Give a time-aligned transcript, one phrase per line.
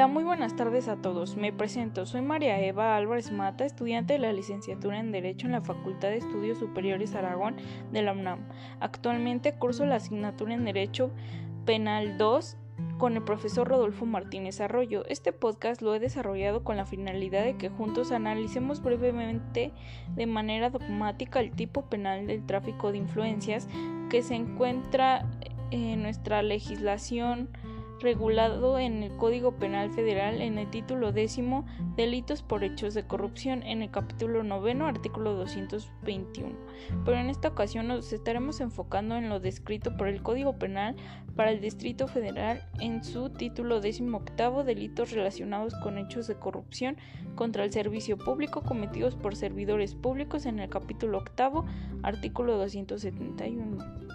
[0.00, 1.36] Hola, muy buenas tardes a todos.
[1.36, 5.60] Me presento, soy María Eva Álvarez Mata, estudiante de la licenciatura en Derecho en la
[5.60, 7.56] Facultad de Estudios Superiores Aragón
[7.92, 8.48] de la UNAM.
[8.80, 11.10] Actualmente curso la asignatura en Derecho
[11.66, 12.56] Penal 2
[12.96, 15.04] con el profesor Rodolfo Martínez Arroyo.
[15.04, 19.70] Este podcast lo he desarrollado con la finalidad de que juntos analicemos brevemente
[20.16, 23.68] de manera dogmática el tipo penal del tráfico de influencias
[24.08, 25.26] que se encuentra
[25.70, 27.50] en nuestra legislación
[28.00, 33.62] regulado en el Código Penal Federal en el título décimo Delitos por hechos de corrupción
[33.62, 36.56] en el capítulo noveno artículo 221.
[37.04, 40.96] Pero en esta ocasión nos estaremos enfocando en lo descrito por el Código Penal
[41.36, 46.96] para el Distrito Federal en su título décimo octavo Delitos relacionados con hechos de corrupción
[47.34, 51.66] contra el servicio público cometidos por servidores públicos en el capítulo octavo
[52.02, 54.09] artículo 271.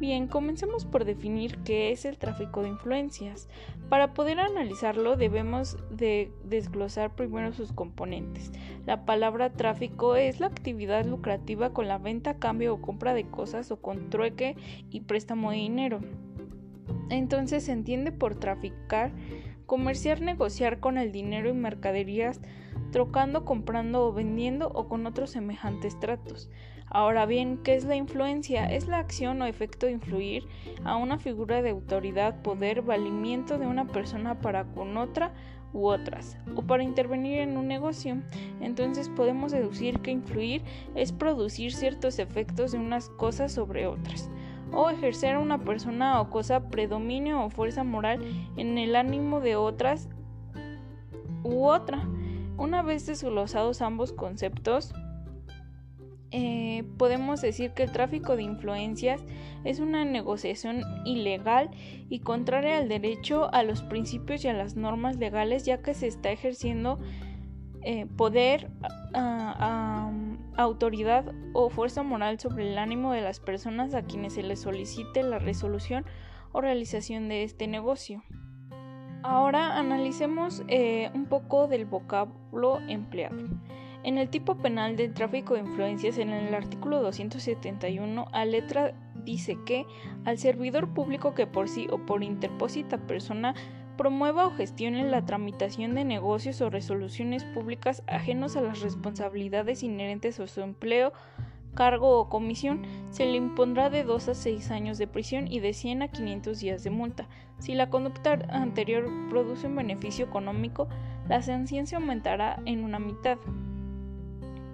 [0.00, 3.48] Bien, comencemos por definir qué es el tráfico de influencias.
[3.88, 8.50] Para poder analizarlo debemos de desglosar primero sus componentes.
[8.86, 13.70] La palabra tráfico es la actividad lucrativa con la venta, cambio o compra de cosas
[13.70, 14.56] o con trueque
[14.90, 16.00] y préstamo de dinero.
[17.08, 19.12] Entonces se entiende por traficar,
[19.64, 22.40] comerciar, negociar con el dinero y mercaderías,
[22.90, 26.50] trocando, comprando o vendiendo o con otros semejantes tratos.
[26.94, 28.66] Ahora bien, ¿qué es la influencia?
[28.66, 30.46] Es la acción o efecto de influir
[30.84, 35.32] a una figura de autoridad, poder, valimiento de una persona para con otra
[35.72, 38.22] u otras, o para intervenir en un negocio.
[38.60, 40.62] Entonces podemos deducir que influir
[40.94, 44.30] es producir ciertos efectos de unas cosas sobre otras
[44.72, 48.20] o ejercer a una persona o cosa predominio o fuerza moral
[48.56, 50.08] en el ánimo de otras
[51.42, 52.08] u otra.
[52.56, 54.94] Una vez desglosados ambos conceptos,
[56.36, 59.24] eh, podemos decir que el tráfico de influencias
[59.62, 61.70] es una negociación ilegal
[62.08, 66.08] y contraria al derecho, a los principios y a las normas legales, ya que se
[66.08, 66.98] está ejerciendo
[67.82, 68.68] eh, poder,
[70.56, 75.22] autoridad o fuerza moral sobre el ánimo de las personas a quienes se les solicite
[75.22, 76.04] la resolución
[76.50, 78.24] o realización de este negocio.
[79.22, 83.36] Ahora analicemos eh, un poco del vocablo empleado.
[84.04, 88.92] En el tipo penal del tráfico de influencias, en el artículo 271, a letra
[89.24, 89.86] dice que
[90.26, 93.54] al servidor público que por sí o por interpósita persona
[93.96, 100.38] promueva o gestione la tramitación de negocios o resoluciones públicas ajenos a las responsabilidades inherentes
[100.38, 101.14] a su empleo,
[101.74, 105.72] cargo o comisión, se le impondrá de 2 a 6 años de prisión y de
[105.72, 107.26] 100 a 500 días de multa.
[107.58, 110.88] Si la conducta anterior produce un beneficio económico,
[111.26, 113.38] la sanción se aumentará en una mitad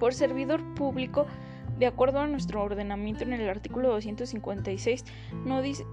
[0.00, 1.26] por servidor público,
[1.78, 5.04] de acuerdo a nuestro ordenamiento en el artículo 256,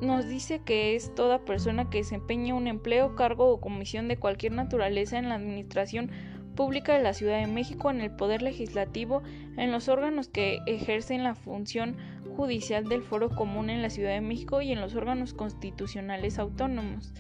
[0.02, 4.54] nos dice que es toda persona que desempeña un empleo, cargo o comisión de cualquier
[4.54, 6.10] naturaleza en la administración
[6.56, 9.22] pública de la Ciudad de México, en el Poder Legislativo,
[9.58, 11.96] en los órganos que ejercen la función
[12.36, 17.14] judicial del Foro Común en la Ciudad de México y en los órganos constitucionales autónomos.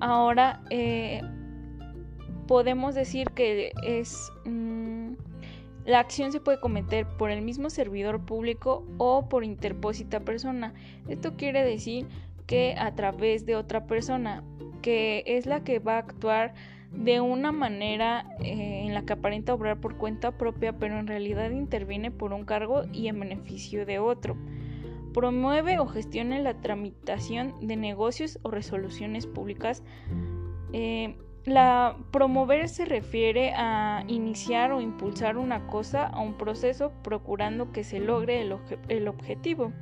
[0.00, 1.22] Ahora, eh,
[2.46, 4.30] podemos decir que es...
[5.86, 10.74] La acción se puede cometer por el mismo servidor público o por interpósita persona.
[11.06, 12.08] Esto quiere decir
[12.46, 14.42] que a través de otra persona,
[14.82, 16.54] que es la que va a actuar
[16.90, 21.50] de una manera eh, en la que aparenta obrar por cuenta propia, pero en realidad
[21.50, 24.36] interviene por un cargo y en beneficio de otro.
[25.14, 29.84] Promueve o gestiona la tramitación de negocios o resoluciones públicas
[30.72, 31.16] eh,
[31.46, 37.84] la promover se refiere a iniciar o impulsar una cosa a un proceso procurando que
[37.84, 38.42] se logre
[38.88, 39.72] el, objetivo.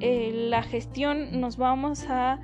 [0.00, 2.38] Eh, la gestión nos vamos a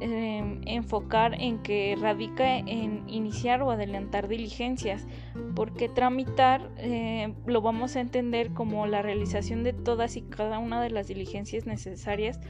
[0.00, 5.06] em, enfocar en que radica en iniciar o adelantar diligencias,
[5.54, 10.82] porque tramitar eh, lo vamos a entender como la realización de todas y cada una
[10.82, 12.40] de las diligencias necesarias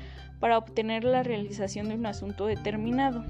[0.40, 3.24] para obtener la realización de un asunto determinado.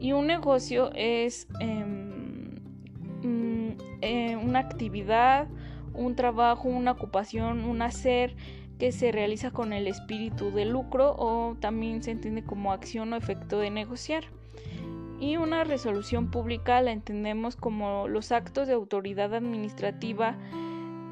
[0.00, 5.48] Y un negocio es mm, eh, una actividad,
[5.92, 8.36] un trabajo, una ocupación, un hacer
[8.78, 13.16] que se realiza con el espíritu de lucro o también se entiende como acción o
[13.16, 14.24] efecto de negociar.
[15.20, 20.36] Y una resolución pública la entendemos como los actos de autoridad administrativa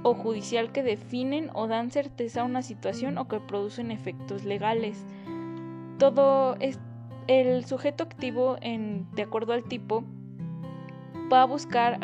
[0.05, 5.05] o judicial que definen o dan certeza a una situación o que producen efectos legales.
[5.99, 6.86] Todo esto
[7.29, 10.05] el sujeto activo, en, de acuerdo al tipo,
[11.33, 11.99] va a buscar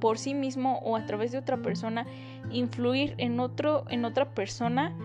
[0.00, 2.06] por sí mismo o a través de otra persona
[2.50, 4.96] influir en, otro, en otra persona,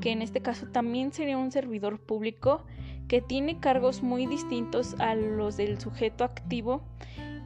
[0.00, 2.64] que en este caso también sería un servidor público,
[3.08, 6.82] que tiene cargos muy distintos a los del sujeto activo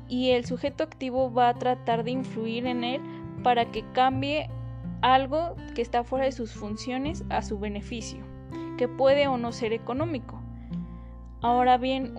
[0.09, 3.01] y el sujeto activo va a tratar de influir en él
[3.43, 4.51] para que cambie
[5.01, 8.23] algo que está fuera de sus funciones a su beneficio,
[8.77, 10.44] que puede o no ser económico.
[11.45, 12.15] Ahora bien,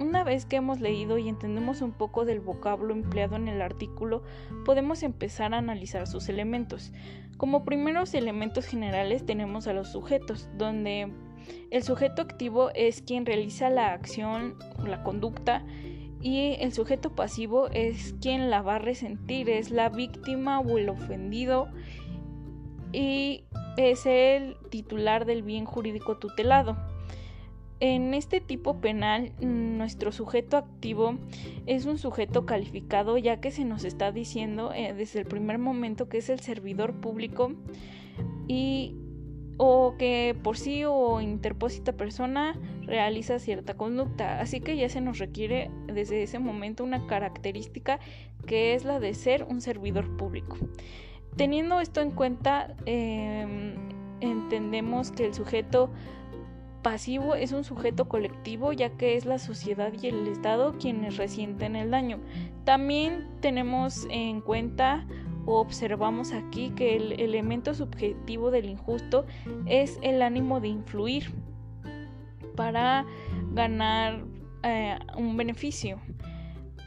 [0.00, 4.24] una vez que hemos leído y entendemos un poco del vocablo empleado en el artículo,
[4.64, 6.92] podemos empezar a analizar sus elementos.
[7.36, 11.12] Como primeros elementos generales tenemos a los sujetos, donde
[11.70, 15.64] el sujeto activo es quien realiza la acción, la conducta,
[16.20, 20.88] y el sujeto pasivo es quien la va a resentir, es la víctima o el
[20.88, 21.68] ofendido
[22.92, 23.44] y
[23.76, 26.95] es el titular del bien jurídico tutelado.
[27.78, 31.18] En este tipo penal, nuestro sujeto activo
[31.66, 36.08] es un sujeto calificado ya que se nos está diciendo eh, desde el primer momento
[36.08, 37.52] que es el servidor público
[38.48, 38.94] y
[39.58, 44.40] o que por sí o interpósita persona realiza cierta conducta.
[44.40, 47.98] Así que ya se nos requiere desde ese momento una característica
[48.46, 50.56] que es la de ser un servidor público.
[51.36, 53.74] Teniendo esto en cuenta, em,
[54.20, 55.90] entendemos que el sujeto
[56.86, 61.74] pasivo es un sujeto colectivo ya que es la sociedad y el Estado quienes resienten
[61.74, 62.20] el daño.
[62.62, 65.04] También tenemos en cuenta
[65.46, 69.26] o observamos aquí que el elemento subjetivo del injusto
[69.66, 71.32] es el ánimo de influir
[72.54, 73.04] para
[73.52, 74.22] ganar
[74.62, 75.98] eh, un beneficio.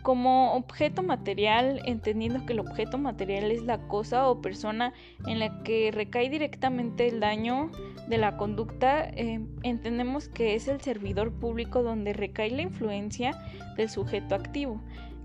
[0.01, 4.93] Como objeto material, entendiendo que el objeto material es la cosa o persona
[5.27, 7.69] en la que recae directamente el daño
[8.07, 13.31] de la conducta, eh, entendemos que es el servidor público donde recae la influencia
[13.75, 14.81] del sujeto activo.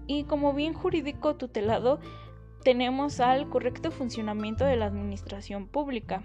[0.07, 2.01] Y como bien jurídico tutelado,
[2.65, 6.23] tenemos al correcto funcionamiento de la administración pública.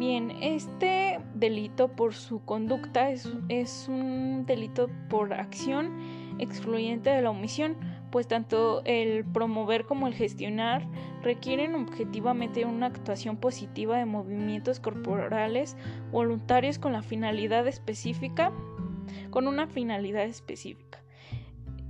[0.00, 5.92] Bien, este delito por su conducta es, es, un delito por acción
[6.38, 7.76] excluyente de la omisión,
[8.10, 10.88] pues tanto el promover como el gestionar
[11.22, 15.76] requieren objetivamente una actuación positiva de movimientos corporales
[16.10, 18.52] voluntarios con la finalidad específica,
[19.28, 20.98] con una finalidad específica.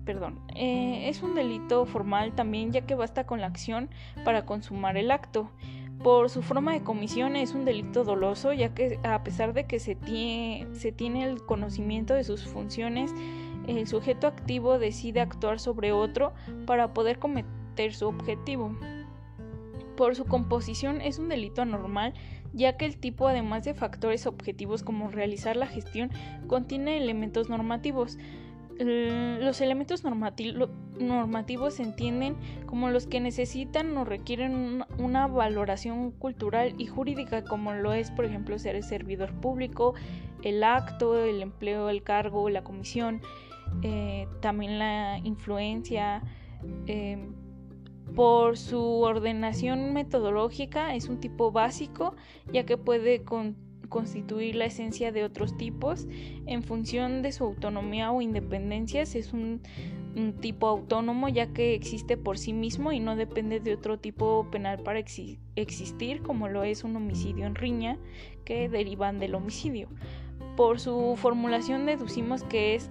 [0.04, 3.88] Perdón, eh, es un delito formal también ya que basta con la acción
[4.24, 5.52] para consumar el acto
[6.02, 9.78] por su forma de comisión es un delito doloso, ya que a pesar de que
[9.78, 13.12] se tiene, el conocimiento de sus funciones,
[13.66, 16.32] el sujeto activo decide actuar sobre otro
[16.66, 18.74] para poder cometer su objetivo.
[19.96, 22.14] Por su composición es un delito anormal,
[22.54, 26.10] ya que el tipo, además de factores objetivos como realizar la gestión,
[26.46, 28.16] contiene elementos normativos.
[28.80, 36.86] Los elementos normativos se entienden como los que necesitan o requieren una valoración cultural y
[36.86, 39.94] jurídica, como lo es, por ejemplo, ser el servidor público,
[40.42, 43.20] el acto, el empleo, el cargo, la comisión,
[43.82, 46.22] eh, también la influencia.
[46.86, 47.28] Eh,
[48.14, 52.16] por su ordenación metodológica es un tipo básico,
[52.52, 53.56] ya que puede con
[53.90, 56.06] constituir la esencia de otros tipos
[56.46, 59.02] en función de su autonomía o independencia.
[59.02, 59.60] Es un,
[60.40, 64.80] tipo autónomo ya que existe por sí mismo y no depende de otro tipo penal
[64.80, 67.96] para existir, como lo es un homicidio en riña,
[68.44, 69.88] que derivan del homicidio.
[70.56, 72.90] Por su formulación deducimos que es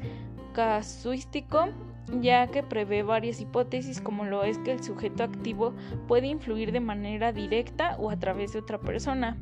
[0.53, 1.67] casuístico
[2.21, 5.73] ya que prevé varias hipótesis como lo es que el sujeto activo
[6.07, 9.37] puede influir de manera directa o a través de otra persona.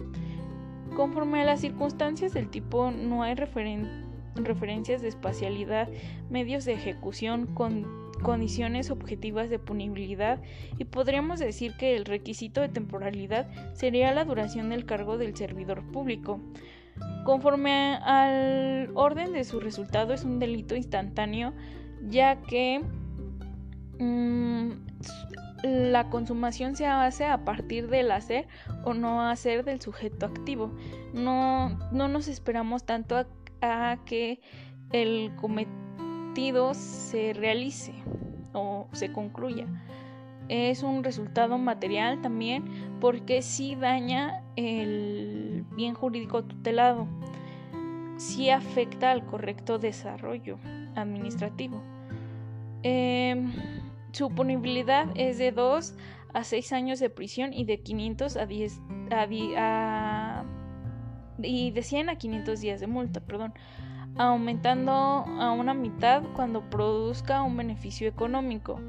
[0.96, 5.90] Conforme a las circunstancias del tipo no hay referencias de espacialidad,
[6.30, 10.42] medios de ejecución, con condiciones objetivas de punibilidad
[10.78, 15.84] y podríamos decir que el requisito de temporalidad sería la duración del cargo del servidor
[15.92, 16.40] público.
[17.26, 21.54] Conforme al orden de su resultado es un delito instantáneo
[22.08, 22.82] ya que
[24.00, 24.72] mm,
[25.64, 28.48] la consumación se hace a partir del hacer
[28.84, 30.72] o no hacer del sujeto activo.
[31.14, 33.26] No, no nos esperamos tanto
[33.62, 34.40] a, que
[34.92, 37.94] el cometido se realice
[38.54, 39.66] o se concluya.
[40.48, 42.64] Es un resultado material también
[43.02, 47.08] porque sí daña el bien jurídico tutelado,
[48.18, 50.58] sí afecta al correcto desarrollo
[50.96, 51.82] administrativo.
[52.84, 53.52] Em,
[54.18, 55.94] su punibilidad es de 2
[56.34, 58.82] a 6 años de prisión y de 500 a 10
[59.12, 60.44] a,
[61.38, 63.54] y de 100 a 500 días de multa, perdón,
[64.18, 68.80] aumentando a una mitad cuando produzca un beneficio económico.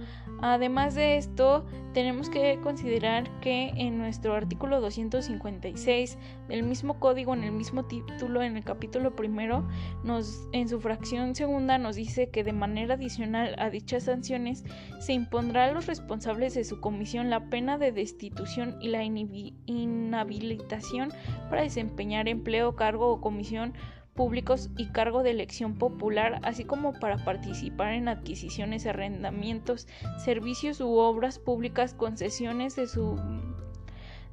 [0.40, 6.16] Además de esto, tenemos que considerar que en nuestro artículo 256
[6.48, 9.66] del mismo código, en el mismo título, en el capítulo primero,
[10.04, 14.64] nos, en su fracción segunda nos dice que de manera adicional a dichas sanciones
[15.00, 21.10] se impondrá a los responsables de su comisión la pena de destitución y la inhabilitación
[21.50, 23.74] para desempeñar empleo, cargo o comisión
[24.18, 29.86] públicos y cargo de elección popular, así como para participar en adquisiciones, arrendamientos,
[30.24, 33.16] servicios u obras públicas, concesiones de su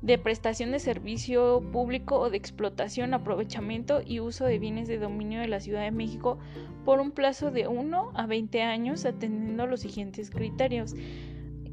[0.01, 5.39] de prestación de servicio público o de explotación, aprovechamiento y uso de bienes de dominio
[5.39, 6.39] de la Ciudad de México
[6.84, 10.96] por un plazo de 1 a 20 años atendiendo los siguientes criterios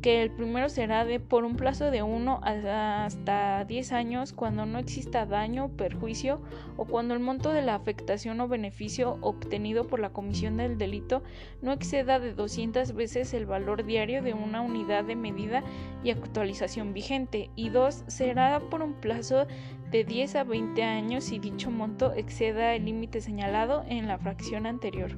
[0.02, 4.80] que el primero será de por un plazo de 1 hasta 10 años cuando no
[4.80, 6.42] exista daño, perjuicio
[6.76, 11.22] o cuando el monto de la afectación o beneficio obtenido por la comisión del delito
[11.62, 15.62] no exceda de 200 veces el valor diario de una unidad de medida
[16.02, 19.46] y actualización vigente y 2 será por un plazo
[19.92, 24.66] de 10 a 20 años si dicho monto exceda el límite señalado en la fracción
[24.66, 25.16] anterior.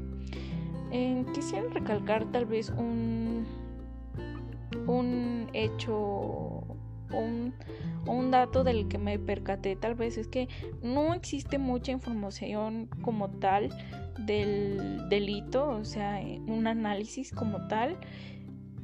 [0.93, 3.64] Eh, quisiera recalcar tal vez un
[4.87, 6.63] un hecho
[7.13, 7.55] un,
[8.07, 10.49] un dato del que me percaté tal vez es que
[10.83, 13.71] no existe mucha información como tal
[14.19, 17.99] del delito, o sea, un análisis como tal,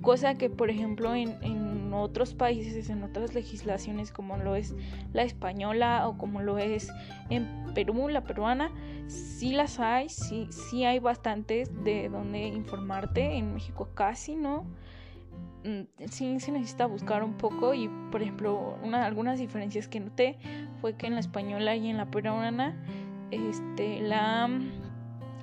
[0.01, 4.75] cosa que por ejemplo en, en otros países, en otras legislaciones como lo es
[5.13, 6.91] la española o como lo es
[7.29, 8.73] en Perú, la peruana,
[9.07, 14.65] sí las hay, sí, sí hay bastantes de donde informarte, en México casi no.
[15.65, 20.39] Mm, sí se necesita buscar un poco y por ejemplo una, algunas diferencias que noté
[20.81, 22.75] fue que en la española y en la peruana
[23.31, 24.49] este la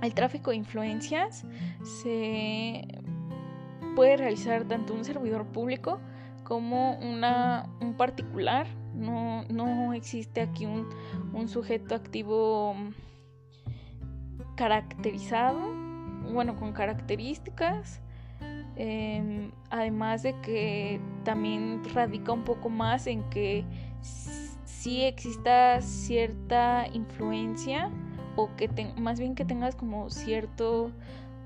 [0.02, 1.46] el tráfico de influencias
[2.02, 2.88] se
[3.96, 6.00] puede realizar tanto un servidor público
[6.44, 8.68] como una, un particular.
[8.94, 10.88] No, no existe aquí un,
[11.34, 12.76] un sujeto activo
[14.56, 15.60] caracterizado
[16.32, 18.02] bueno con características
[18.79, 23.65] Em, además de que también radica un poco más en que
[24.01, 27.89] sí exista cierta influencia
[28.36, 30.91] o que más bien que tengas como cierto,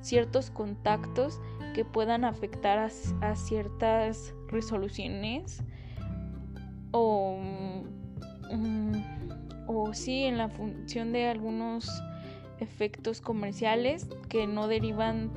[0.02, 1.40] ciertos contactos
[1.74, 5.64] que puedan afectar a, ciertas resoluciones
[6.92, 7.38] o,
[8.52, 8.94] mm,
[9.68, 11.90] o sí en la función de algunos
[12.60, 15.32] efectos comerciales que no derivan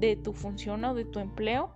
[0.00, 1.70] de tu función o de tu empleo.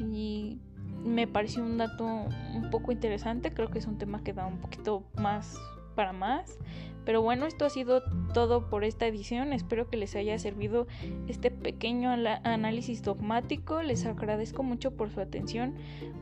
[0.00, 0.58] Y
[1.04, 4.58] me pareció un dato un poco interesante, creo que es un tema que da un
[4.58, 5.58] poquito más
[5.94, 6.58] para más.
[7.04, 9.52] Pero bueno, esto ha sido todo por esta edición.
[9.52, 10.86] Espero que les haya servido
[11.26, 13.82] este pequeño análisis dogmático.
[13.82, 15.74] Les agradezco mucho por su atención.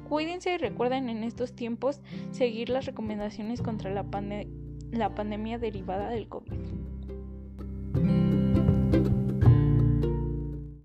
[0.08, 2.00] Cuídense y recuerden en estos tiempos
[2.30, 4.06] seguir las recomendaciones contra la,
[4.90, 6.79] la pandemia derivada del COVID.